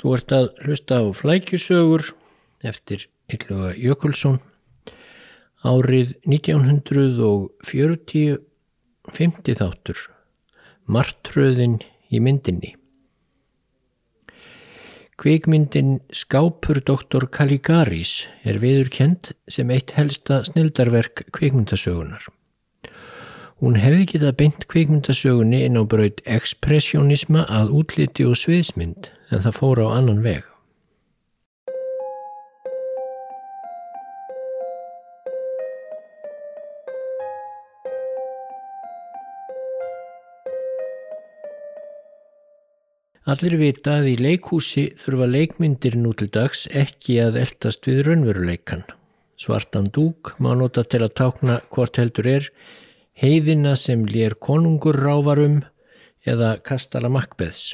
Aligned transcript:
Þú 0.00 0.14
ert 0.16 0.32
að 0.32 0.46
hlusta 0.64 0.94
á 1.00 1.02
flækjusögur 1.12 2.02
eftir 2.64 3.08
Ylluga 3.32 3.74
Jökulsson 3.76 4.40
árið 5.62 6.16
1940 6.26 8.38
50 9.12 9.54
þáttur 9.60 9.98
Martröðin 10.90 11.78
í 12.10 12.20
myndinni 12.22 12.76
Kvikmyndin 15.22 16.00
Skápur 16.10 16.80
Dr. 16.82 17.28
Caligaris 17.30 18.24
er 18.42 18.56
viðurkend 18.58 19.30
sem 19.46 19.70
eitt 19.70 19.92
helsta 19.94 20.40
snildarverk 20.48 21.28
kvikmyndasögunar. 21.36 22.26
Hún 23.62 23.78
hefði 23.78 24.08
getað 24.16 24.34
beint 24.40 24.66
kvikmyndasögunni 24.72 25.60
inn 25.68 25.78
á 25.78 25.86
braut 25.86 26.18
ekspressjónisma 26.26 27.44
að 27.46 27.70
útliti 27.78 28.26
og 28.26 28.34
sviðsmynd 28.40 29.12
en 29.32 29.40
það 29.40 29.58
fór 29.58 29.80
á 29.84 29.86
annan 29.96 30.20
veg. 30.24 30.48
Allir 43.32 43.54
vita 43.54 44.00
að 44.00 44.08
í 44.10 44.14
leikhúsi 44.18 44.82
þurfa 45.04 45.26
leikmyndir 45.30 45.94
nú 45.96 46.10
til 46.18 46.26
dags 46.34 46.66
ekki 46.74 47.20
að 47.22 47.38
eldast 47.44 47.86
við 47.86 48.02
raunveruleikan. 48.08 48.82
Svartan 49.38 49.86
dúk 49.94 50.34
má 50.42 50.50
nota 50.58 50.82
til 50.82 51.00
að 51.06 51.14
tákna 51.20 51.60
hvort 51.70 52.00
heldur 52.02 52.28
er 52.28 52.48
heiðina 53.22 53.76
sem 53.78 54.02
lér 54.10 54.34
konungur 54.42 54.98
rávarum 54.98 55.62
eða 56.26 56.56
kastala 56.66 57.08
makbeðs. 57.14 57.72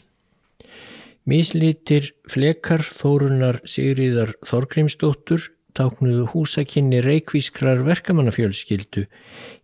Míslítir 1.28 2.14
flekar 2.24 2.80
þórunar 2.80 3.58
Sigriðar 3.68 4.30
Þorgrímsdóttur 4.48 5.50
táknuðu 5.76 6.22
húsakinni 6.32 7.02
reikvískrar 7.04 7.82
verkamannafjölskyldu 7.84 9.04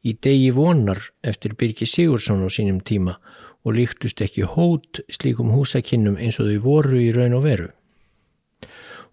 í 0.05 0.13
degi 0.21 0.51
vonar 0.53 1.01
eftir 1.25 1.57
Birgi 1.57 1.89
Sigursson 1.89 2.45
á 2.45 2.53
sínum 2.53 2.83
tíma 2.85 3.17
og 3.65 3.79
líktust 3.79 4.21
ekki 4.21 4.45
hót 4.45 5.01
slíkum 5.09 5.55
húsakinnum 5.57 6.21
eins 6.21 6.37
og 6.37 6.53
þau 6.53 6.61
voru 6.67 7.01
í 7.01 7.09
raun 7.17 7.39
og 7.41 7.47
veru. 7.49 7.71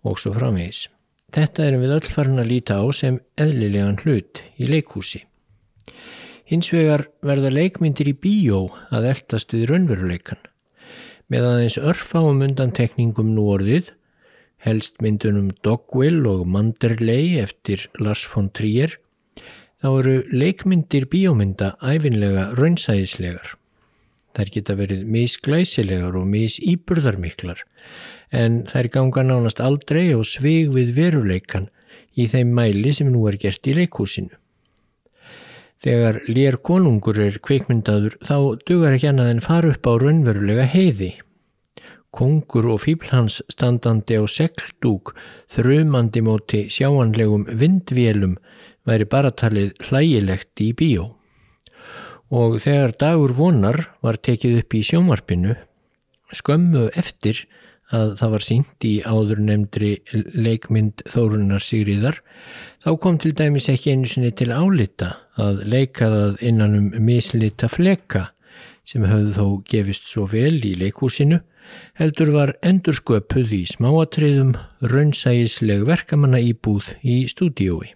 Og 0.04 0.20
svo 0.20 0.36
framvegis. 0.36 0.90
Þetta 1.32 1.70
erum 1.70 1.86
við 1.86 1.98
öll 2.02 2.14
farin 2.18 2.44
að 2.44 2.52
líta 2.52 2.82
á 2.84 2.86
sem 2.92 3.24
eðlilegan 3.40 4.02
hlut 4.04 4.44
í 4.60 4.68
leikhúsi. 4.68 5.24
Hins 6.52 6.68
vegar 6.76 7.08
verða 7.24 7.56
leikmyndir 7.56 8.12
í 8.12 8.20
bíó 8.20 8.66
að 8.92 9.14
eldast 9.16 9.56
við 9.56 9.70
raunveruleikan. 9.72 10.51
Með 11.32 11.46
aðeins 11.48 11.78
örfáum 11.80 12.42
undantekningum 12.44 13.30
nú 13.32 13.46
orðið, 13.54 13.94
helst 14.66 14.98
myndunum 15.00 15.54
Dogwill 15.64 16.26
og 16.28 16.44
Manderley 16.44 17.38
eftir 17.40 17.86
Lars 18.04 18.26
von 18.28 18.50
Trier, 18.52 18.98
þá 19.80 19.88
eru 19.94 20.16
leikmyndir 20.36 21.08
bíómynda 21.14 21.72
æfinlega 21.80 22.50
raunsæðislegar. 22.60 23.56
Þær 24.36 24.52
geta 24.58 24.76
verið 24.80 25.08
misglæsilegar 25.12 26.20
og 26.20 26.28
misýburðarmiklar 26.36 27.64
en 28.36 28.62
þær 28.68 28.92
ganga 28.92 29.24
nánast 29.28 29.64
aldrei 29.64 30.12
og 30.16 30.28
svig 30.28 30.68
við 30.76 30.94
veruleikan 31.00 31.72
í 32.20 32.28
þeim 32.28 32.52
mæli 32.60 32.92
sem 32.96 33.08
nú 33.12 33.24
er 33.32 33.40
gert 33.40 33.72
í 33.72 33.76
leikhúsinu. 33.80 34.36
Þegar 35.82 36.20
lér 36.30 36.60
konungur 36.62 37.18
er 37.24 37.40
kveikmyndaður 37.42 38.18
þá 38.22 38.38
dugar 38.70 38.98
ekki 38.98 39.10
annað 39.10 39.32
en 39.34 39.46
fara 39.46 39.72
upp 39.74 39.88
á 39.90 39.94
raunverulega 39.98 40.68
heiði. 40.70 41.16
Kongur 42.12 42.68
og 42.74 42.84
fíblhans 42.84 43.40
standandi 43.50 44.20
á 44.20 44.24
segldúk 44.30 45.16
þrumandi 45.56 46.22
móti 46.28 46.66
sjáanlegum 46.70 47.48
vindvélum 47.48 48.36
væri 48.86 49.08
bara 49.10 49.32
talið 49.32 49.74
hlægilegt 49.88 50.62
í 50.62 50.72
bíó 50.78 51.10
og 52.32 52.62
þegar 52.64 52.94
dagur 53.00 53.34
vonar 53.36 53.78
var 54.06 54.20
tekið 54.24 54.62
upp 54.62 54.76
í 54.78 54.84
sjómarpinu 54.88 55.58
skömmu 56.32 56.88
eftir 56.96 57.44
að 57.92 58.14
það 58.22 58.34
var 58.34 58.46
sínt 58.46 58.86
í 58.88 58.94
áður 59.04 59.42
nefndri 59.44 59.92
leikmynd 60.16 61.04
Þórunar 61.12 61.64
Sigriðar 61.64 62.22
þá 62.84 62.92
kom 63.04 63.20
til 63.20 63.34
dæmis 63.36 63.68
ekki 63.72 63.92
einu 63.92 64.08
sinni 64.08 64.32
til 64.32 64.54
álita 64.56 65.18
að 65.42 65.64
leika 65.74 66.10
það 66.12 66.44
innan 66.52 66.78
um 66.78 66.92
mislita 67.06 67.70
fleka 67.72 68.30
sem 68.88 69.06
höfðu 69.08 69.34
þó 69.38 69.48
gefist 69.70 70.10
svo 70.10 70.28
vel 70.30 70.60
í 70.66 70.76
leikhúsinu 70.80 71.42
heldur 72.00 72.32
var 72.36 72.54
endursköpuð 72.66 73.56
í 73.56 73.64
smáatriðum 73.70 74.54
raunsægisleg 74.92 75.86
verkamanna 75.88 76.42
íbúð 76.44 76.96
í 77.02 77.24
stúdiói. 77.32 77.94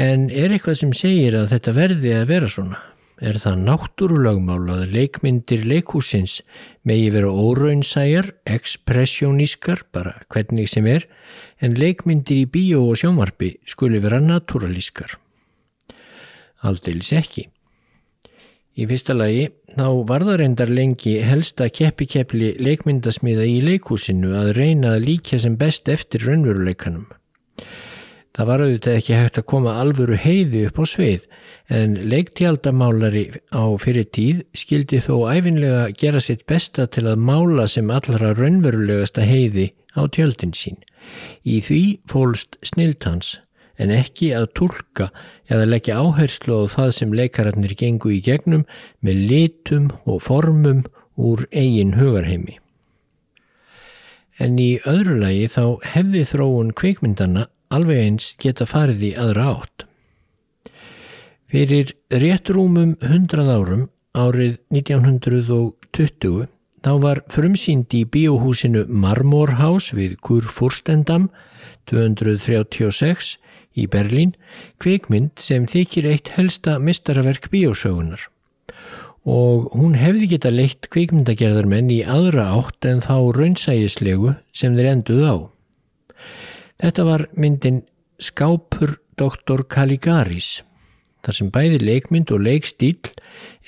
En 0.00 0.30
er 0.30 0.54
eitthvað 0.54 0.80
sem 0.80 0.94
segir 0.96 1.36
að 1.36 1.52
þetta 1.52 1.76
verði 1.76 2.16
að 2.16 2.28
vera 2.30 2.48
svona? 2.48 2.80
Er 3.22 3.36
það 3.38 3.58
náttúrulagmál 3.68 4.62
að 4.72 4.94
leikmyndir 4.96 5.66
leikhúsins 5.68 6.40
megi 6.88 7.12
vera 7.14 7.28
óraunsæjar, 7.30 8.32
ekspressjónískar, 8.50 9.84
bara 9.94 10.16
hvernig 10.32 10.72
sem 10.72 10.88
er, 10.90 11.06
en 11.62 11.76
leikmyndir 11.78 12.40
í 12.40 12.48
bíó 12.50 12.82
og 12.88 12.98
sjómarbi 12.98 13.54
skuli 13.68 14.02
vera 14.02 14.18
naturalískar? 14.24 15.21
Aldeilis 16.62 17.12
ekki. 17.16 17.48
Í 18.72 18.86
fyrsta 18.88 19.12
lagi 19.12 19.48
þá 19.74 19.86
var 20.08 20.24
það 20.24 20.38
reyndar 20.40 20.70
lengi 20.72 21.18
helsta 21.20 21.66
keppi-keppli 21.68 22.54
leikmyndasmiða 22.62 23.44
í 23.44 23.58
leikhúsinu 23.66 24.32
að 24.38 24.54
reyna 24.56 24.94
að 24.96 25.08
líka 25.10 25.40
sem 25.42 25.58
best 25.60 25.90
eftir 25.92 26.24
raunveruleikanum. 26.24 27.10
Það 28.32 28.48
var 28.48 28.64
auðvitað 28.64 28.96
ekki 28.96 29.16
hægt 29.18 29.38
að 29.42 29.48
koma 29.52 29.74
alvöru 29.76 30.16
heiði 30.16 30.62
upp 30.70 30.80
á 30.80 30.84
sveið 30.88 31.26
en 31.72 31.98
leiktjaldamálari 32.08 33.26
á 33.52 33.64
fyrir 33.80 34.08
tíð 34.08 34.40
skildi 34.56 35.02
þó 35.04 35.28
æfinlega 35.28 35.90
gera 36.00 36.20
sitt 36.24 36.46
besta 36.48 36.86
til 36.88 37.04
að 37.12 37.20
mála 37.28 37.68
sem 37.68 37.92
allra 37.92 38.32
raunverulegasta 38.38 39.26
heiði 39.28 39.68
á 39.92 40.08
tjöldin 40.08 40.56
sín. 40.56 40.80
Í 41.44 41.60
því 41.60 41.82
fólst 42.08 42.56
sniltans 42.64 43.36
en 43.80 43.92
ekki 43.94 44.32
að 44.36 44.48
tólka 44.58 45.10
eða 45.48 45.68
leggja 45.68 46.00
áherslu 46.00 46.62
á 46.64 46.72
það 46.74 46.90
sem 46.98 47.14
leikararnir 47.16 47.74
gengu 47.78 48.12
í 48.12 48.20
gegnum 48.24 48.66
með 49.00 49.22
litum 49.30 49.88
og 50.04 50.22
formum 50.24 50.84
úr 51.16 51.46
eigin 51.52 51.96
hugarheimi. 51.98 52.58
En 54.40 54.58
í 54.58 54.78
öðru 54.88 55.18
lagi 55.20 55.48
þá 55.52 55.64
hefði 55.94 56.24
þróun 56.32 56.72
kveikmyndana 56.76 57.46
alveg 57.72 58.04
eins 58.06 58.32
geta 58.40 58.66
farið 58.68 59.04
í 59.08 59.14
aðra 59.20 59.48
átt. 59.56 59.86
Fyrir 61.52 61.92
réttrúmum 62.08 62.96
100 63.04 63.50
árum 63.52 63.88
árið 64.16 64.56
1920 64.72 66.48
þá 66.82 66.92
var 67.02 67.20
frumsýnd 67.32 67.92
í 67.94 68.02
bíóhúsinu 68.08 68.86
Marmorhaus 68.88 69.90
við 69.96 70.16
Kurfurstendam 70.24 71.28
236 71.90 73.36
í 73.78 73.88
Berlín 73.90 74.34
kvikmynd 74.82 75.40
sem 75.40 75.66
þykir 75.70 76.10
eitt 76.12 76.32
helsta 76.36 76.78
mistaraverk 76.82 77.48
bíósögunar 77.52 78.28
og 79.22 79.70
hún 79.76 79.94
hefði 79.94 80.32
geta 80.32 80.50
leitt 80.50 80.88
kvikmyndagerðarmenn 80.90 81.90
í 81.94 82.00
aðra 82.02 82.48
átt 82.58 82.88
en 82.90 83.02
þá 83.04 83.14
raunsægislegu 83.36 84.34
sem 84.50 84.74
þeir 84.74 84.90
enduð 84.96 85.22
á. 85.30 85.36
Þetta 86.82 87.04
var 87.06 87.26
myndin 87.38 87.84
Skápur 88.18 88.98
Dr. 89.18 89.62
Caligaris 89.70 90.62
þar 91.22 91.38
sem 91.38 91.52
bæði 91.54 91.78
leikmynd 91.86 92.32
og 92.34 92.42
leikstíl 92.42 92.98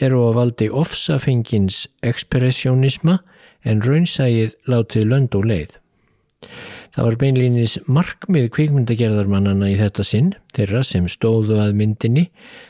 eru 0.03 0.27
á 0.27 0.31
valdi 0.35 0.67
ofsafengins 0.75 1.85
ekspressjónisma 2.03 3.21
en 3.65 3.83
raunsægið 3.85 4.57
látið 4.67 5.07
lönd 5.13 5.39
og 5.39 5.47
leið. 5.47 5.77
Það 6.95 7.07
var 7.09 7.17
beinlýnis 7.19 7.73
markmið 7.91 8.45
kvikmyndagerðarmannana 8.55 9.67
í 9.73 9.79
þetta 9.81 10.05
sinn, 10.07 10.29
þeirra 10.55 10.85
sem 10.87 11.09
stóðu 11.11 11.57
að 11.59 11.73
myndinni, 11.81 12.29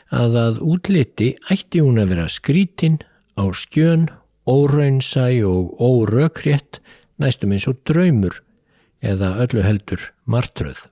að 0.09 0.37
að 0.41 0.55
útliti 0.65 1.27
ætti 1.53 1.83
hún 1.85 2.01
að 2.01 2.15
vera 2.15 2.25
skrítin, 2.33 2.97
á 3.37 3.45
skjön, 3.53 4.07
óraunsæ 4.49 5.27
og 5.45 5.77
órökrétt, 5.77 6.79
næstum 7.21 7.53
eins 7.53 7.67
og 7.69 7.77
draumur 7.85 8.39
eða 9.05 9.35
öllu 9.45 9.61
heldur 9.61 10.07
martröð. 10.25 10.87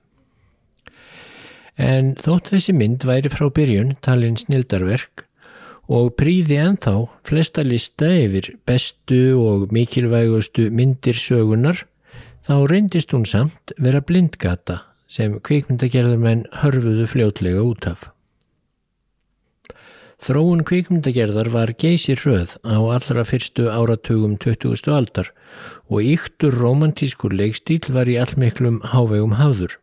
En 1.74 2.12
þótt 2.14 2.52
þessi 2.52 2.74
mynd 2.76 3.02
væri 3.02 3.32
frá 3.32 3.48
byrjun 3.50 3.96
talin 4.04 4.38
snildarverk 4.38 5.24
og 5.90 6.12
príði 6.20 6.60
enþá 6.62 6.94
flesta 7.26 7.64
lista 7.66 8.12
yfir 8.14 8.52
bestu 8.62 9.34
og 9.42 9.74
mikilvægustu 9.74 10.68
myndir 10.70 11.18
sögunar 11.18 11.82
þá 12.44 12.56
reyndist 12.68 13.14
hún 13.16 13.24
samt 13.24 13.72
vera 13.80 14.02
blindgata 14.04 14.82
sem 15.08 15.38
kvikmyndagerðarmenn 15.46 16.44
hörfuðu 16.60 17.06
fljótlega 17.08 17.62
út 17.64 17.86
af. 17.88 18.10
Þróun 20.24 20.62
kvikmyndagerðar 20.68 21.50
var 21.52 21.72
geysir 21.80 22.20
hröð 22.20 22.54
á 22.64 22.76
allra 22.80 23.24
fyrstu 23.28 23.68
áratugum 23.72 24.36
20. 24.40 24.84
aldar 24.92 25.32
og 25.88 26.04
yktur 26.04 26.54
romantískur 26.60 27.32
leikstíl 27.32 27.82
var 27.96 28.08
í 28.08 28.18
allmiklum 28.20 28.80
hávegum 28.92 29.36
hafður. 29.40 29.78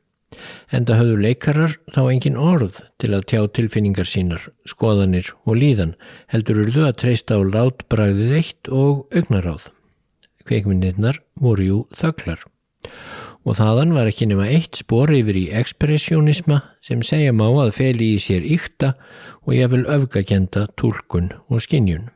Enda 0.72 0.96
höfðu 0.96 1.18
leikarar 1.26 1.76
þá 1.92 2.02
engin 2.06 2.40
orð 2.40 2.80
til 3.02 3.12
að 3.18 3.28
tjá 3.34 3.42
tilfinningar 3.58 4.08
sínar, 4.08 4.48
skoðanir 4.66 5.34
og 5.44 5.60
líðan 5.60 5.98
heldur 6.32 6.64
urðu 6.64 6.88
að 6.88 6.98
treysta 7.04 7.38
á 7.38 7.42
látbræðið 7.42 8.36
eitt 8.40 8.72
og 8.72 9.06
augnaráð. 9.12 9.70
Kveikmyndirnar 10.48 11.22
voru 11.42 11.68
jú 11.68 11.80
þögglar 11.98 12.46
og 13.42 13.58
þaðan 13.58 13.96
var 13.96 14.10
ekki 14.10 14.28
nema 14.30 14.48
eitt 14.54 14.78
spór 14.84 15.12
yfir 15.16 15.38
í 15.40 15.46
ekspressjónisma 15.62 16.60
sem 16.86 17.02
segja 17.06 17.34
má 17.34 17.48
að 17.50 17.74
feli 17.78 18.12
í 18.16 18.20
sér 18.22 18.46
ykta 18.46 18.94
og 19.48 19.56
jáfnvel 19.58 19.86
öfgagenda 19.90 20.68
tólkun 20.78 21.32
og 21.50 21.64
skinnjun. 21.66 22.10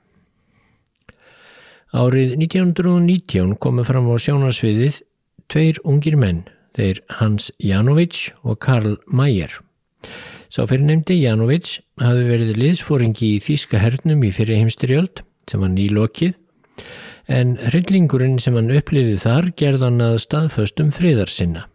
Árið 1.95 2.36
1919 2.44 3.56
komu 3.62 3.86
fram 3.88 4.10
á 4.12 4.16
sjónarsviðið 4.22 5.01
tveir 5.50 5.80
ungir 5.88 6.18
menn, 6.19 6.44
þeir 6.75 7.01
Hans 7.21 7.51
Janovic 7.62 8.33
og 8.44 8.60
Karl 8.62 8.98
Mayer. 9.07 9.54
Sá 10.51 10.66
fyrir 10.68 10.86
nefndi 10.86 11.18
Janovic 11.21 11.80
hafi 12.01 12.25
verið 12.28 12.57
liðsfóringi 12.60 13.36
í 13.38 13.44
Þíska 13.44 13.80
hernum 13.81 14.21
í 14.28 14.33
fyrir 14.36 14.62
heimstyrjöld 14.62 15.24
sem 15.50 15.63
var 15.63 15.71
nýlokið 15.74 16.36
en 17.27 17.56
hryllingurinn 17.57 18.38
sem 18.42 18.57
hann 18.57 18.74
upplifið 18.74 19.24
þar 19.24 19.48
gerðan 19.57 20.04
að 20.04 20.19
staðföstum 20.25 20.92
friðar 20.95 21.31
sinna. 21.31 21.66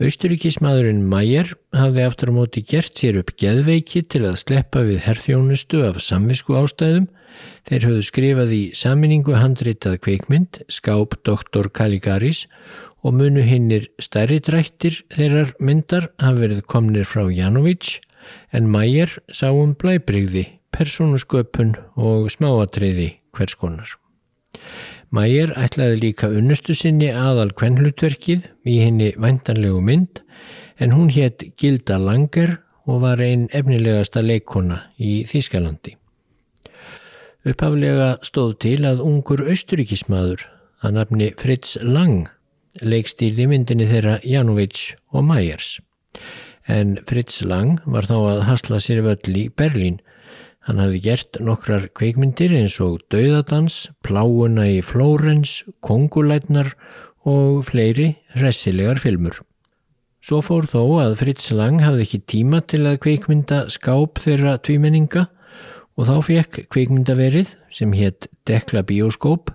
Austuríkismadurinn 0.00 1.02
Mæjar 1.04 1.50
hafði 1.76 2.04
aftur 2.06 2.30
á 2.32 2.34
móti 2.38 2.62
gert 2.64 2.96
sér 2.96 3.18
upp 3.20 3.34
geðveiki 3.36 4.00
til 4.08 4.22
að 4.30 4.38
sleppa 4.40 4.80
við 4.86 5.02
herþjónustu 5.04 5.82
af 5.84 6.00
samvisku 6.00 6.56
ástæðum. 6.56 7.10
Þeir 7.68 7.86
höfðu 7.88 8.06
skrifað 8.08 8.54
í 8.56 8.62
saminningu 8.76 9.36
handritað 9.36 9.98
kveikmynd, 10.06 10.62
skáp 10.72 11.18
Dr. 11.28 11.68
Kaligaris 11.68 12.46
og 13.04 13.18
munu 13.20 13.44
hinnir 13.44 13.90
stærri 14.00 14.40
drættir 14.40 15.02
þeirrar 15.12 15.52
myndar 15.60 16.08
hafi 16.16 16.46
verið 16.46 16.64
komnir 16.64 17.08
frá 17.08 17.26
Janovic 17.28 17.98
en 18.56 18.72
Mæjar 18.72 19.18
sá 19.28 19.50
um 19.52 19.76
blæbrigði, 19.76 20.46
persónusköpun 20.72 21.76
og 22.00 22.32
smáatriði 22.32 23.18
hvers 23.36 23.60
konar. 23.60 24.00
Mægir 25.10 25.52
ætlaði 25.58 26.00
líka 26.04 26.30
unnustu 26.30 26.74
sinni 26.78 27.10
aðal 27.10 27.50
kvennlutverkið 27.58 28.48
í 28.70 28.76
henni 28.84 29.10
væntanlegu 29.18 29.80
mynd 29.82 30.22
en 30.78 30.94
hún 30.94 31.10
hétt 31.14 31.44
Gilda 31.60 31.98
Langer 31.98 32.58
og 32.86 33.02
var 33.04 33.22
einn 33.22 33.48
efnilegasta 33.52 34.22
leikona 34.22 34.84
í 34.98 35.24
Þískalandi. 35.30 35.96
Upphaflega 37.46 38.12
stóð 38.26 38.56
til 38.64 38.78
að 38.88 39.02
ungur 39.04 39.42
austuríkismadur 39.48 40.46
að 40.84 40.96
nafni 40.98 41.32
Fritz 41.40 41.76
Lang 41.82 42.28
leikstýrði 42.80 43.48
myndinni 43.50 43.88
þeirra 43.90 44.20
Janovic 44.24 44.94
og 45.10 45.26
Mægers 45.26 45.78
en 46.70 46.98
Fritz 47.08 47.42
Lang 47.42 47.80
var 47.86 48.06
þá 48.08 48.16
að 48.18 48.42
hasla 48.48 48.80
sér 48.82 49.02
völl 49.04 49.36
í 49.36 49.48
Berlín 49.56 49.98
Hann 50.68 50.80
hafði 50.82 51.00
gert 51.04 51.38
nokkrar 51.40 51.86
kveikmyndir 51.96 52.52
eins 52.58 52.76
og 52.84 53.00
Dauðadans, 53.12 53.88
Pláuna 54.04 54.66
í 54.68 54.80
Flórens, 54.84 55.62
Kongulætnar 55.80 56.74
og 57.28 57.64
fleiri 57.68 58.12
hressilegar 58.36 59.00
filmur. 59.00 59.40
Svo 60.20 60.42
fór 60.44 60.68
þó 60.68 60.82
að 61.00 61.16
Fritz 61.22 61.48
Lang 61.56 61.80
hafði 61.80 62.04
ekki 62.04 62.20
tíma 62.28 62.60
til 62.68 62.82
að 62.84 62.98
kveikmynda 63.06 63.62
skáp 63.72 64.20
þeirra 64.20 64.58
tvímenninga 64.60 65.26
og 65.96 66.08
þá 66.10 66.16
fekk 66.28 66.60
kveikmyndaverið 66.72 67.54
sem 67.72 67.96
hétt 67.96 68.28
Dekla 68.48 68.84
Bioskóp 68.84 69.54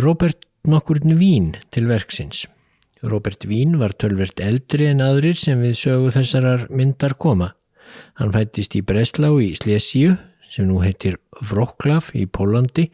Robert 0.00 0.48
nokkurinn 0.64 1.18
Vín 1.20 1.52
til 1.70 1.90
verksins. 1.90 2.46
Robert 3.04 3.44
Vín 3.44 3.76
var 3.76 3.92
tölvert 3.92 4.40
eldri 4.40 4.88
en 4.88 5.04
aðrir 5.04 5.36
sem 5.36 5.60
við 5.60 5.76
sögu 5.76 6.10
þessarar 6.16 6.66
myndar 6.72 7.14
koma. 7.20 7.52
Hann 8.20 8.34
fættist 8.34 8.72
í 8.78 8.80
Breslau 8.86 9.34
í 9.42 9.48
Slesíu 9.58 10.10
sem 10.50 10.66
nú 10.68 10.76
heitir 10.84 11.14
Wroclaw 11.50 12.04
í 12.16 12.26
Pólandi 12.26 12.90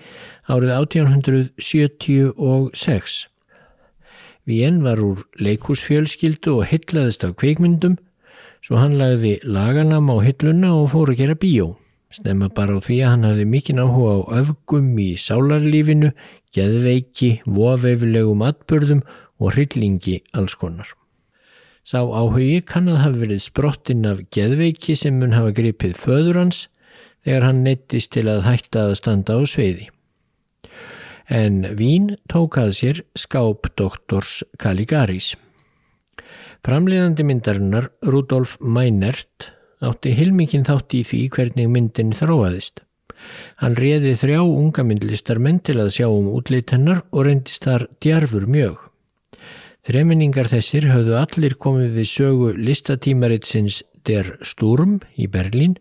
árið 0.51 0.71
1876. 0.79 3.29
Vien 4.49 4.83
var 4.83 4.99
úr 4.99 5.19
leikúsfjölskyldu 5.39 6.51
og 6.59 6.67
hyllaðist 6.73 7.25
af 7.29 7.37
kveikmyndum 7.39 7.97
svo 8.63 8.77
hann 8.79 8.99
lagði 8.99 9.41
laganam 9.47 10.11
á 10.11 10.17
hylluna 10.23 10.69
og 10.79 10.91
fór 10.95 11.09
að 11.13 11.19
gera 11.23 11.37
bíó. 11.39 11.67
Stemma 12.13 12.49
bara 12.53 12.77
á 12.77 12.79
því 12.85 12.97
að 13.03 13.11
hann 13.13 13.29
hafði 13.29 13.45
mikinn 13.49 13.83
áhuga 13.83 14.13
á 14.21 14.23
öfgum 14.43 14.89
í 15.01 15.17
sálarlífinu, 15.17 16.11
geðveiki, 16.53 17.31
voveiflegum 17.47 18.43
atbörðum 18.45 19.03
og 19.41 19.49
hryllingi 19.55 20.17
alls 20.37 20.55
konar. 20.59 20.89
Sá 21.83 21.99
áhugi 21.99 22.61
kann 22.63 22.87
að 22.87 23.01
hafa 23.03 23.21
verið 23.25 23.41
sprottinn 23.43 24.07
af 24.07 24.21
geðveiki 24.35 24.95
sem 24.99 25.17
mun 25.19 25.35
hafa 25.35 25.51
gripið 25.57 25.97
föður 25.99 26.39
hans 26.39 26.67
þegar 27.27 27.47
hann 27.49 27.65
neittist 27.67 28.13
til 28.15 28.29
að 28.31 28.45
hætta 28.47 28.85
að 28.87 28.95
standa 29.01 29.39
á 29.39 29.43
sveiði. 29.51 29.89
En 31.27 31.65
Vín 31.79 32.13
tók 32.31 32.59
að 32.61 32.71
sér 32.79 33.03
skáp 33.19 33.73
doktors 33.79 34.43
Kaligaris. 34.63 35.33
Framleiðandi 36.63 37.27
myndarinnar 37.27 37.91
Rudolf 38.07 38.55
Meinert 38.61 39.51
átti 39.83 40.15
hilmikinn 40.15 40.67
þátt 40.69 40.95
í 40.95 41.03
því 41.07 41.23
hvernig 41.35 41.71
myndin 41.73 42.15
þróaðist. 42.15 42.85
Hann 43.63 43.75
réði 43.79 44.15
þrjá 44.19 44.41
unga 44.43 44.87
myndlistarmenn 44.87 45.59
til 45.67 45.81
að 45.83 45.93
sjá 45.99 46.07
um 46.07 46.31
útleit 46.31 46.71
hennar 46.75 47.03
og 47.11 47.27
reyndist 47.27 47.67
þar 47.67 47.89
djarfur 48.03 48.47
mjög. 48.47 48.92
Þreminningar 49.83 50.47
þessir 50.47 50.85
höfðu 50.93 51.17
allir 51.19 51.57
komið 51.59 51.97
við 51.97 52.07
sögu 52.07 52.51
listatímaritsins 52.55 53.81
Der 54.07 54.29
Sturm 54.47 55.01
í 55.19 55.27
Berlín 55.27 55.75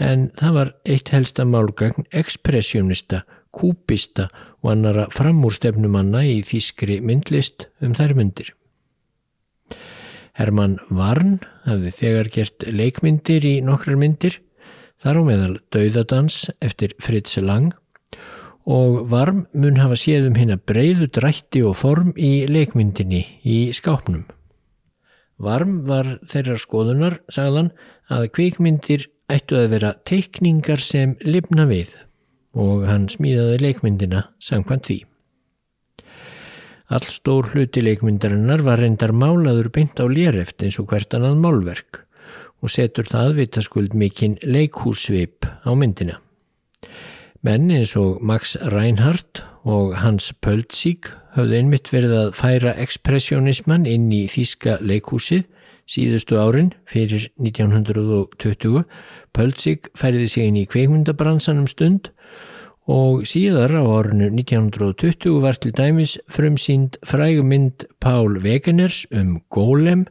en 0.00 0.30
það 0.40 0.54
var 0.56 0.70
eitt 0.88 1.10
helsta 1.12 1.44
málgagn 1.44 2.06
ekspressjónista, 2.16 3.26
kúpista 3.52 4.30
og 4.62 4.70
annara 4.72 5.04
framúrstefnumanna 5.12 6.22
í 6.30 6.40
þýskri 6.48 7.00
myndlist 7.04 7.68
um 7.84 7.92
þær 7.98 8.16
myndir. 8.16 8.54
Hermann 10.40 10.78
Varn 10.88 11.40
hafði 11.66 11.92
þegar 11.98 12.32
gert 12.32 12.68
leikmyndir 12.72 13.44
í 13.44 13.54
nokkrar 13.60 14.00
myndir, 14.00 14.38
þar 15.02 15.20
á 15.20 15.22
meðal 15.28 15.54
Dauðadans 15.74 16.46
eftir 16.64 16.96
Fritz 17.04 17.36
Lang 17.36 17.74
og 18.66 19.06
Varm 19.10 19.46
mun 19.54 19.78
hafa 19.80 19.96
séð 19.96 20.28
um 20.28 20.36
hérna 20.36 20.58
breyðu 20.58 21.08
drætti 21.08 21.62
og 21.64 21.76
form 21.80 22.12
í 22.16 22.46
leikmyndinni 22.50 23.22
í 23.44 23.58
skápnum. 23.76 24.26
Varm 25.40 25.86
var 25.88 26.18
þeirra 26.28 26.58
skoðunar, 26.60 27.20
sagðan, 27.32 27.70
að 28.12 28.28
kvikmyndir 28.36 29.06
ættu 29.30 29.56
að 29.56 29.70
vera 29.74 29.94
teikningar 30.04 30.82
sem 30.82 31.16
lifna 31.24 31.64
við 31.70 31.94
og 32.58 32.84
hann 32.88 33.06
smíðaði 33.08 33.60
leikmyndina 33.62 34.24
samkvæmt 34.42 34.88
því. 34.90 34.98
All 36.90 37.06
stór 37.06 37.46
hluti 37.52 37.82
leikmyndarinnar 37.84 38.64
var 38.66 38.80
reyndar 38.82 39.14
málaður 39.14 39.70
beint 39.70 40.00
á 40.02 40.04
léreft 40.10 40.62
eins 40.64 40.80
og 40.82 40.90
hvert 40.90 41.14
annað 41.14 41.38
málverk 41.38 42.00
og 42.60 42.72
setur 42.74 43.06
það 43.08 43.36
vitaskuld 43.38 43.94
mikinn 43.94 44.34
leikhúsvip 44.42 45.46
á 45.46 45.70
myndina. 45.78 46.18
Menn 47.40 47.70
eins 47.72 47.94
og 47.96 48.18
Max 48.20 48.52
Reinhardt 48.68 49.40
og 49.64 49.94
Hans 49.96 50.26
Pöltzík 50.44 51.08
höfðu 51.32 51.56
einmitt 51.56 51.88
verið 51.88 52.12
að 52.18 52.34
færa 52.36 52.74
ekspressjónismann 52.82 53.86
inn 53.88 54.10
í 54.12 54.26
Þíska 54.28 54.74
leikhúsið 54.84 55.46
síðustu 55.88 56.36
árin 56.36 56.68
fyrir 56.84 57.30
1920. 57.40 58.84
Pöltzík 59.32 59.88
færiði 59.96 60.28
sig 60.28 60.50
inn 60.50 60.60
í 60.60 60.66
kveikmyndabransanum 60.68 61.64
stund 61.72 62.12
og 62.84 63.24
síðar 63.24 63.72
á 63.72 63.88
árinu 63.88 64.28
1920 64.36 65.40
var 65.40 65.56
til 65.56 65.72
dæmis 65.72 66.18
frumsýnd 66.28 67.00
frægumynd 67.08 67.88
Pál 68.04 68.36
Wegeners 68.44 69.06
um 69.16 69.38
Golem 69.48 70.04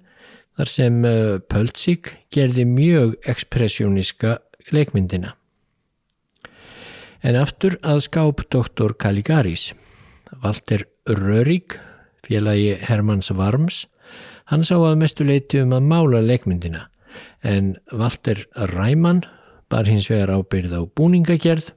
þar 0.58 0.74
sem 0.74 1.04
eh, 1.06 1.38
Pöltzík 1.46 2.16
gerði 2.34 2.66
mjög 2.66 3.20
ekspressjóniska 3.30 4.40
leikmyndina. 4.74 5.36
En 7.24 7.36
aftur 7.36 7.76
að 7.84 8.04
skáp 8.06 8.46
doktor 8.52 8.96
Kaligaris. 8.96 9.74
Walter 10.44 10.86
Rörig, 11.10 11.76
félagi 12.24 12.78
Hermanns 12.80 13.32
Varms, 13.36 13.88
hann 14.50 14.64
sá 14.64 14.78
að 14.78 15.02
mestu 15.02 15.26
leiti 15.28 15.60
um 15.64 15.74
að 15.76 15.90
mála 15.90 16.22
leikmyndina 16.26 16.88
en 17.44 17.76
Walter 17.92 18.46
Ræmann 18.56 19.24
bar 19.70 19.88
hins 19.90 20.10
vegar 20.10 20.32
ábyrð 20.34 20.76
á 20.76 20.82
búningagerð 20.86 21.72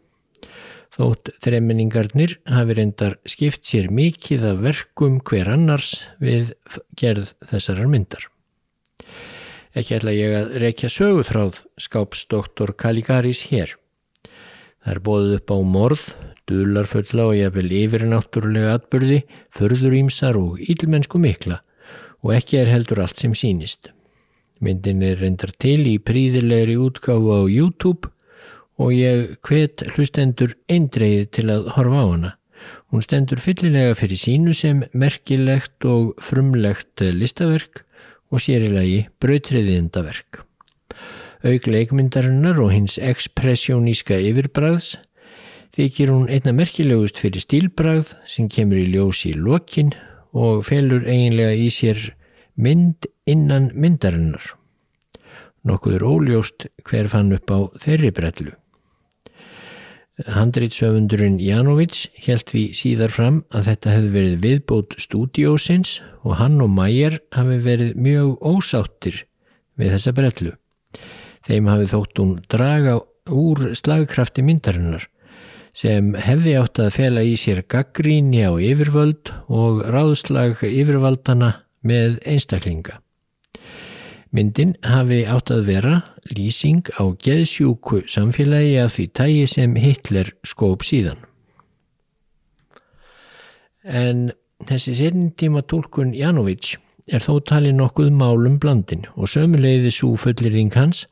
þótt 0.93 1.33
þreminningarnir 1.45 2.37
hafi 2.49 2.77
reyndar 2.77 3.17
skipt 3.29 3.65
sér 3.69 3.89
mikið 3.93 4.45
af 4.51 4.63
verkum 4.65 5.21
hver 5.25 5.49
annars 5.55 5.95
við 6.21 6.53
gerð 6.99 7.33
þessarar 7.49 7.89
myndar. 7.89 8.29
Ekki 9.73 9.97
ætla 9.97 10.13
ég 10.13 10.35
að 10.37 10.57
rekja 10.61 10.91
söguþráð 10.93 11.63
skápsdoktor 11.81 12.75
Kaligaris 12.77 13.47
hér. 13.49 13.73
Það 14.83 14.93
er 14.93 15.01
bóðið 15.07 15.35
upp 15.37 15.53
á 15.55 15.59
morð, 15.63 16.05
dularfulla 16.51 17.27
og 17.31 17.37
jafnvel 17.39 17.69
yfirnáttúrulega 17.79 18.73
atbyrði, 18.79 19.21
förður 19.55 19.95
ímsar 20.01 20.39
og 20.41 20.59
ílmennsku 20.59 21.21
mikla 21.23 21.63
og 22.23 22.35
ekki 22.37 22.61
er 22.61 22.71
heldur 22.71 23.03
allt 23.03 23.23
sem 23.23 23.35
sínist. 23.35 23.91
Myndin 24.63 25.03
er 25.03 25.19
reyndar 25.19 25.51
til 25.59 25.81
í 25.91 25.97
príðilegri 25.99 26.77
útgáfu 26.79 27.35
á 27.35 27.43
YouTube 27.51 28.11
og 28.79 28.95
ég 28.95 29.35
hvet 29.47 29.83
hlustendur 29.95 30.55
eindreið 30.71 31.27
til 31.35 31.49
að 31.51 31.73
horfa 31.77 32.03
á 32.03 32.07
hana. 32.07 32.33
Hún 32.91 33.03
stendur 33.03 33.43
fyllilega 33.43 33.97
fyrir 33.99 34.19
sínu 34.19 34.55
sem 34.55 34.85
merkilegt 34.95 35.83
og 35.87 36.15
frumlegt 36.23 37.03
listaverk 37.03 37.83
og 38.31 38.43
sérilegi 38.43 39.05
brautriðindaverk 39.23 40.43
auk 41.43 41.67
leikmyndarinnar 41.67 42.61
og 42.63 42.71
hins 42.75 42.99
ekspressjóníska 43.03 44.19
yfirbræðs 44.31 44.95
þykir 45.77 46.13
hún 46.13 46.31
einna 46.31 46.53
merkilegust 46.55 47.19
fyrir 47.21 47.43
stílbræð 47.43 48.15
sem 48.29 48.49
kemur 48.53 48.79
í 48.79 48.89
ljósi 48.93 49.33
í 49.33 49.39
lokin 49.39 49.93
og 50.33 50.65
felur 50.69 51.07
eiginlega 51.09 51.57
í 51.57 51.69
sér 51.73 52.13
mynd 52.57 53.09
innan 53.29 53.71
myndarinnar. 53.75 54.43
Nokkuð 55.65 55.99
er 55.99 56.05
óljóst 56.07 56.67
hver 56.89 57.09
fann 57.09 57.33
upp 57.35 57.51
á 57.51 57.59
þeirri 57.81 58.11
brellu. 58.15 58.53
Handritsöfundurinn 60.29 61.39
Janovic 61.41 62.05
held 62.27 62.45
því 62.51 62.65
síðar 62.77 63.15
fram 63.15 63.43
að 63.51 63.71
þetta 63.71 63.95
hefði 63.97 64.11
verið 64.17 64.41
viðbót 64.43 64.97
stúdiósins 65.01 66.01
og 66.23 66.37
hann 66.39 66.61
og 66.63 66.71
Mæjar 66.75 67.17
hafi 67.33 67.59
verið 67.65 67.95
mjög 67.97 68.35
ósáttir 68.45 69.23
við 69.81 69.97
þessa 69.97 70.13
brellu. 70.19 70.53
Þeim 71.47 71.71
hafi 71.71 71.89
þótt 71.91 72.21
hún 72.23 72.37
draga 72.51 72.99
úr 73.33 73.73
slagkrafti 73.79 74.45
myndarinnar 74.47 75.09
sem 75.73 76.13
hefði 76.21 76.57
átt 76.61 76.81
að 76.85 76.95
fela 76.99 77.23
í 77.25 77.33
sér 77.41 77.63
gaggríni 77.71 78.43
á 78.45 78.53
yfirvöld 78.61 79.33
og 79.49 79.81
ráðslag 79.89 80.61
yfirvaldana 80.69 81.55
með 81.81 82.19
einstaklinga. 82.29 82.99
Myndin 84.33 84.77
hafi 84.85 85.25
átt 85.29 85.51
að 85.53 85.67
vera 85.69 85.97
lýsing 86.33 86.89
á 86.97 87.05
geðsjúku 87.21 88.05
samfélagi 88.09 88.79
af 88.81 88.95
því 88.97 89.09
tægi 89.17 89.49
sem 89.51 89.75
Hitler 89.77 90.31
skóp 90.47 90.85
síðan. 90.89 91.21
En 93.83 94.31
þessi 94.69 94.95
setjumtíma 94.95 95.65
tólkun 95.69 96.15
Janovic 96.15 96.77
er 97.11 97.25
þó 97.25 97.41
talið 97.45 97.77
nokkuð 97.81 98.13
málum 98.15 98.61
blandin 98.63 99.09
og 99.17 99.29
sömuleiði 99.33 99.91
svo 99.93 100.15
fullirðing 100.21 100.73
hans 100.79 101.07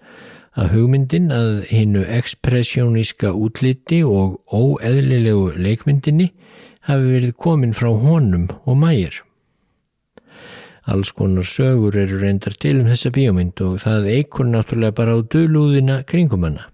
að 0.59 0.73
hugmyndin 0.75 1.31
að 1.35 1.51
hinnu 1.71 2.03
ekspressjóníska 2.19 3.33
útliti 3.37 4.01
og 4.07 4.41
óeðlilegu 4.51 5.53
leikmyndinni 5.63 6.31
hafi 6.89 7.13
verið 7.15 7.37
komin 7.39 7.75
frá 7.77 7.91
honum 7.93 8.49
og 8.65 8.79
mægir. 8.81 9.21
Alls 10.91 11.13
konar 11.15 11.47
sögur 11.47 11.95
eru 11.95 12.19
reyndar 12.19 12.57
til 12.59 12.81
um 12.81 12.89
þessa 12.91 13.13
bíómynd 13.15 13.61
og 13.63 13.83
það 13.85 14.09
eikur 14.17 14.49
náttúrulega 14.49 14.97
bara 14.97 15.15
á 15.15 15.19
dölúðina 15.23 16.01
kringum 16.09 16.49
hana. 16.49 16.67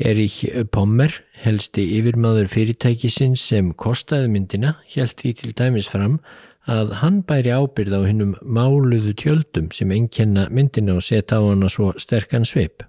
Erich 0.00 0.44
Pommer, 0.72 1.12
helsti 1.42 1.82
yfirmáður 1.98 2.48
fyrirtækisins 2.48 3.42
sem 3.50 3.74
kostaði 3.74 4.30
myndina, 4.32 4.76
held 4.94 5.16
því 5.18 5.32
til 5.36 5.52
dæmis 5.58 5.90
fram 5.92 6.20
að 6.68 6.92
hann 7.00 7.22
bæri 7.24 7.52
ábyrð 7.54 7.96
á 7.96 8.00
hinnum 8.04 8.34
máluðu 8.44 9.14
tjöldum 9.16 9.70
sem 9.72 9.92
enkenna 9.94 10.48
myndina 10.50 10.98
og 10.98 11.04
setja 11.06 11.40
á 11.40 11.42
hana 11.46 11.70
svo 11.72 11.92
sterkan 11.96 12.44
sveip. 12.44 12.84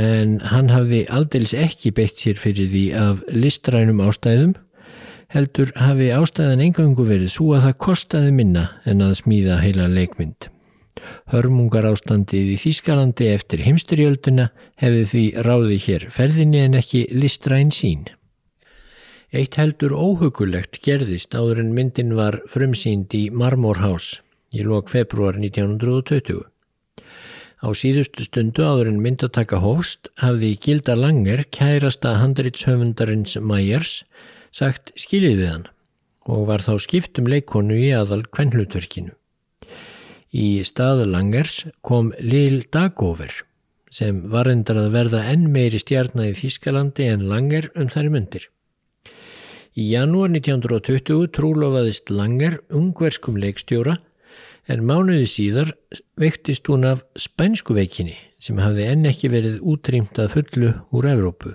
En 0.00 0.38
hann 0.40 0.70
hafði 0.72 1.04
aldils 1.12 1.52
ekki 1.52 1.92
beitt 1.92 2.16
sér 2.22 2.38
fyrir 2.40 2.70
því 2.72 2.84
af 2.96 3.24
listrænum 3.34 4.00
ástæðum, 4.00 4.54
heldur 5.30 5.74
hafi 5.76 6.08
ástæðan 6.14 6.62
engangu 6.64 7.04
verið 7.04 7.34
svo 7.34 7.52
að 7.56 7.68
það 7.68 7.76
kostaði 7.84 8.32
minna 8.32 8.64
en 8.88 9.04
að 9.04 9.18
smíða 9.20 9.60
heila 9.60 9.90
leikmynd. 9.92 10.48
Hörmungar 11.30 11.86
ástandið 11.88 12.54
í 12.54 12.56
Þískalandi 12.60 13.28
eftir 13.30 13.62
heimsturjölduna 13.64 14.48
hefði 14.80 15.04
því 15.12 15.24
ráði 15.46 15.78
hér 15.84 16.08
ferðinni 16.12 16.64
en 16.64 16.80
ekki 16.80 17.06
listræn 17.14 17.70
sín. 17.74 18.08
Eitt 19.30 19.54
heldur 19.60 19.92
óhugulegt 19.94 20.80
gerðist 20.82 21.36
áður 21.38 21.60
en 21.62 21.68
myndin 21.74 22.16
var 22.18 22.40
frumsýnd 22.50 23.14
í 23.14 23.28
Marmorhás 23.30 24.16
í 24.50 24.64
lok 24.66 24.90
februar 24.90 25.38
1920. 25.38 26.40
Á 27.62 27.68
síðustu 27.76 28.26
stundu 28.26 28.66
áður 28.66 28.90
en 28.90 28.98
myndataka 29.04 29.60
hóst 29.62 30.10
hafði 30.18 30.56
Gilda 30.58 30.98
Langer, 30.98 31.44
kærasta 31.46 32.16
handreitshöfundarins 32.18 33.36
Mæjers, 33.38 34.02
sagt 34.50 34.90
skilið 34.98 35.38
við 35.38 35.50
hann 35.52 35.66
og 36.26 36.46
var 36.50 36.66
þá 36.66 36.74
skiptum 36.82 37.30
leikonu 37.30 37.78
í 37.78 37.94
aðal 37.94 38.24
kvennhlutverkinu. 38.34 39.14
Í 40.34 40.62
staðu 40.66 41.06
Langers 41.06 41.64
kom 41.86 42.10
Lil 42.18 42.64
Dagover 42.74 43.44
sem 43.94 44.24
var 44.30 44.50
endar 44.50 44.78
að 44.82 44.94
verða 44.94 45.28
enn 45.30 45.52
meiri 45.54 45.78
stjarnar 45.78 46.34
í 46.34 46.38
Þískalandi 46.38 47.06
en 47.14 47.28
Langer 47.30 47.70
um 47.78 47.86
þær 47.90 48.10
myndir. 48.10 48.50
Í 49.78 49.92
janúar 49.92 50.32
1920 50.34 51.28
trúlofaðist 51.30 52.10
Langer 52.10 52.58
ungverskum 52.74 53.36
leikstjóra 53.38 54.00
en 54.70 54.82
mánuði 54.82 55.28
síðar 55.30 55.70
veiktist 56.18 56.66
hún 56.66 56.88
af 56.88 57.04
spænsku 57.14 57.76
veikinni 57.78 58.16
sem 58.42 58.58
hafði 58.58 58.88
enn 58.90 59.06
ekki 59.06 59.30
verið 59.30 59.60
útrýmt 59.62 60.18
að 60.18 60.32
fullu 60.34 60.72
úr 60.90 61.10
Evrópu 61.12 61.54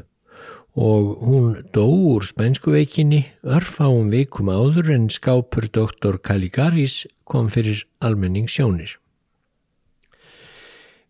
og 0.76 1.12
hún 1.28 1.62
dó 1.76 1.86
úr 1.88 2.24
spænsku 2.28 2.72
veikinni 2.72 3.22
örfáum 3.44 4.08
veikum 4.12 4.52
áður 4.52 4.92
en 4.96 5.12
skápur 5.12 5.68
doktor 5.68 6.20
Caligaris 6.20 7.06
kom 7.24 7.48
fyrir 7.52 7.84
almenning 8.00 8.48
sjónir. 8.52 8.96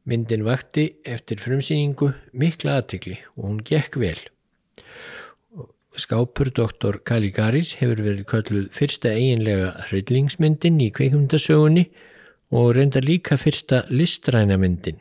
Myndin 0.05 0.45
vakti 0.45 0.91
eftir 1.05 1.41
frumsýningu 1.41 2.13
mikla 2.33 2.79
aðtikli 2.81 3.17
og 3.37 3.47
hún 3.49 3.61
gekk 3.65 3.97
vel. 4.01 4.21
Skápur 5.99 6.51
Dr. 6.51 6.99
Caligaris 7.07 7.75
hefur 7.79 8.01
verið 8.03 8.25
kölluð 8.29 8.67
fyrsta 8.75 9.13
eiginlega 9.15 9.71
hryllingsmyndin 9.87 10.81
í 10.83 10.89
kveikmyndasögunni 10.95 11.85
og 12.55 12.75
reynda 12.77 13.01
líka 13.03 13.37
fyrsta 13.39 13.83
listræna 13.89 14.57
myndin. 14.61 14.99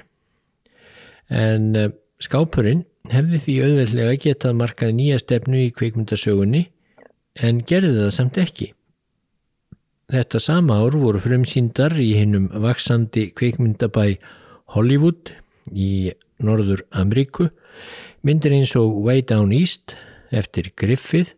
En 1.31 1.75
uh, 1.77 1.91
skápurinn 2.23 2.85
hefði 3.13 3.41
því 3.43 3.57
auðveldlega 3.67 4.15
getað 4.29 4.57
markað 4.61 4.95
nýja 4.99 5.19
stefnu 5.21 5.67
í 5.67 5.75
kveikmyndasögunni 5.77 6.65
en 7.43 7.61
gerði 7.67 7.99
það 7.99 8.15
samt 8.17 8.41
ekki. 8.41 8.71
Þetta 10.15 10.41
sama 10.41 10.79
ár 10.85 10.97
voru 11.01 11.21
frumsýndar 11.21 11.97
í 12.01 12.13
hinnum 12.19 12.51
vaksandi 12.63 13.31
kveikmyndabæ 13.37 14.19
Hollywood 14.77 15.33
í 15.73 16.13
Norður 16.45 16.85
Amríku 16.93 17.49
myndir 18.25 18.55
eins 18.57 18.75
og 18.79 18.99
Way 19.05 19.25
Down 19.29 19.53
East 19.57 19.97
eftir 20.35 20.73
Griffith 20.77 21.35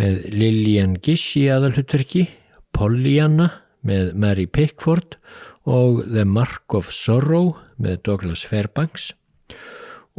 með 0.00 0.26
Lillian 0.32 0.96
Gish 1.04 1.36
í 1.40 1.46
aðalhutverki, 1.52 2.26
Pollyanna 2.72 3.50
með 3.86 4.14
Mary 4.20 4.46
Pickford 4.46 5.16
og 5.68 6.04
The 6.08 6.24
Mark 6.24 6.74
of 6.76 6.92
Sorrow 6.94 7.54
með 7.80 8.02
Douglas 8.08 8.44
Fairbanks 8.48 9.10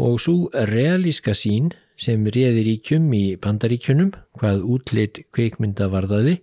og 0.02 0.20
svo 0.24 0.50
realíska 0.54 1.34
sín 1.38 1.72
sem 2.02 2.24
réði 2.26 2.66
ríkjum 2.66 3.10
í 3.14 3.24
bandaríkjunum 3.42 4.14
hvað 4.40 4.64
útlitt 4.76 5.24
kveikmynda 5.36 5.90
varðaði 5.92 6.40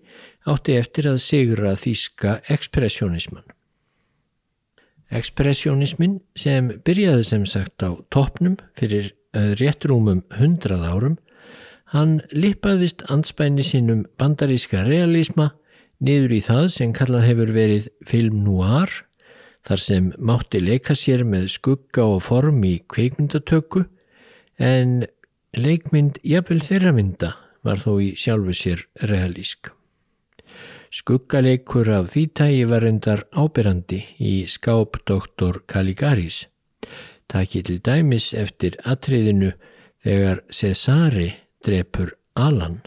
átti 0.48 0.76
eftir 0.78 1.08
að 1.10 1.22
sigra 1.22 1.74
þýska 1.76 2.38
ekspressjónisman. 2.54 3.46
Ekspressjónismin 5.08 6.18
sem 6.38 6.68
byrjaði 6.84 7.24
sem 7.26 7.46
sagt 7.48 7.82
á 7.82 7.96
toppnum 8.12 8.58
fyrir 8.78 9.10
eh, 9.34 9.54
réttrúmum 9.58 10.22
hundrað 10.36 10.84
árum 10.84 11.16
Hann 11.88 12.18
lippaðist 12.36 13.06
anspæni 13.08 13.64
sínum 13.64 14.02
bandaríska 14.20 14.82
realísma 14.84 15.54
niður 16.04 16.34
í 16.36 16.40
það 16.44 16.66
sem 16.74 16.92
kallað 16.92 17.24
hefur 17.30 17.52
verið 17.54 17.86
film 18.06 18.42
noir, 18.44 18.90
þar 19.64 19.82
sem 19.82 20.10
mátti 20.20 20.60
leika 20.60 20.96
sér 20.96 21.24
með 21.24 21.48
skugga 21.56 22.04
og 22.04 22.20
form 22.26 22.60
í 22.68 22.74
kveikmyndatöku, 22.92 23.86
en 24.60 25.06
leikmynd 25.56 26.20
jafnvel 26.26 26.60
þeirra 26.66 26.92
mynda 26.92 27.32
var 27.64 27.80
þó 27.80 27.90
í 28.04 28.12
sjálfu 28.20 28.54
sér 28.54 28.84
realísk. 29.08 29.72
Skuggaleikur 30.92 31.88
af 31.92 32.12
því 32.12 32.28
tægi 32.36 32.62
var 32.68 32.84
endar 32.88 33.24
ábyrrandi 33.32 34.04
í 34.24 34.36
skáp 34.48 35.00
doktor 35.08 35.62
Caligaris. 35.68 36.46
Takk 37.28 37.58
til 37.64 37.80
dæmis 37.84 38.32
eftir 38.36 38.76
atriðinu 38.88 39.52
þegar 40.04 40.44
Cesari 40.48 41.32
drepur 41.64 42.18
Alan. 42.34 42.82